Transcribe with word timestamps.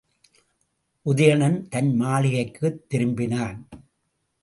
உதயணன் 1.05 1.67
தன் 1.67 2.01
மாளிகைக்குத் 2.01 2.81
திரும்பினான். 2.89 3.67